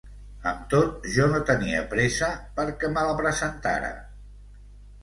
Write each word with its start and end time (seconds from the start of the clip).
Amb 0.51 0.63
tot, 0.73 0.95
jo 1.17 1.27
no 1.33 1.41
tenia 1.51 1.83
pressa 1.93 2.31
perquè 2.57 2.93
me 2.97 3.05
la 3.11 3.17
presentara. 3.23 3.95